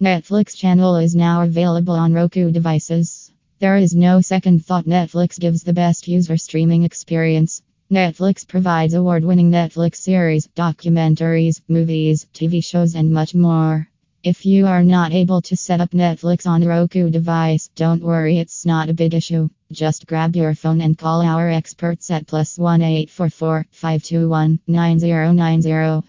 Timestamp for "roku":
2.12-2.52, 16.64-17.10